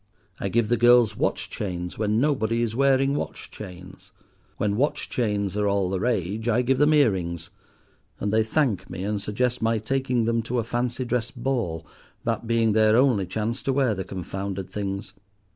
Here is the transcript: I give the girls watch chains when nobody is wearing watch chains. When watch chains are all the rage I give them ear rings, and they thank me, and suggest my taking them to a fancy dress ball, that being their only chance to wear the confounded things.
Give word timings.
I 0.39 0.49
give 0.49 0.69
the 0.69 0.77
girls 0.77 1.15
watch 1.15 1.47
chains 1.51 1.99
when 1.99 2.19
nobody 2.19 2.63
is 2.63 2.75
wearing 2.75 3.13
watch 3.13 3.51
chains. 3.51 4.11
When 4.57 4.75
watch 4.75 5.09
chains 5.11 5.55
are 5.55 5.67
all 5.67 5.91
the 5.91 5.99
rage 5.99 6.49
I 6.49 6.63
give 6.63 6.79
them 6.79 6.95
ear 6.95 7.11
rings, 7.11 7.51
and 8.19 8.33
they 8.33 8.43
thank 8.43 8.89
me, 8.89 9.03
and 9.03 9.21
suggest 9.21 9.61
my 9.61 9.77
taking 9.77 10.25
them 10.25 10.41
to 10.41 10.57
a 10.57 10.63
fancy 10.63 11.05
dress 11.05 11.29
ball, 11.29 11.85
that 12.23 12.47
being 12.47 12.71
their 12.71 12.95
only 12.97 13.27
chance 13.27 13.61
to 13.61 13.73
wear 13.73 13.93
the 13.93 14.03
confounded 14.03 14.71
things. 14.71 15.13